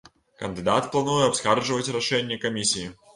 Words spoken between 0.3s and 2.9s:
Кандыдат плануе абскарджваць рашэнне камісіі.